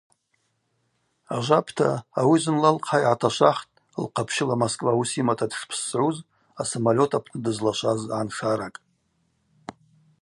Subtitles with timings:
[1.35, 1.89] Ажвапӏта,
[2.19, 3.71] ауи зынла лхъа йгӏаташвахтӏ
[4.03, 6.17] лхъапщыла Москва уыс йымата дшпссгӏуз
[6.61, 8.79] асамолет апны дызлашваз гӏаншаракӏ.